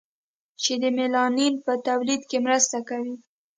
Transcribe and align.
چې 0.61 0.73
د 0.81 0.83
میلانین 0.97 1.53
په 1.65 1.73
تولید 1.87 2.21
کې 2.29 2.37
مرسته 2.45 2.77
کوي. 2.89 3.15